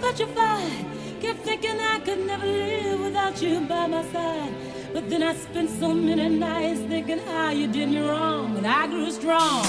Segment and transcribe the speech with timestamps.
[0.00, 0.86] petrified.
[1.20, 4.52] Kept thinking I could never live without you by my side.
[4.92, 8.56] But then I spent so many nights thinking how you did me wrong.
[8.56, 9.64] And I grew strong.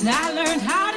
[0.00, 0.95] And I learned how to